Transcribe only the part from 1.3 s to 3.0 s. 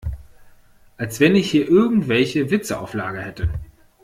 ich hier irgendwelche Witze auf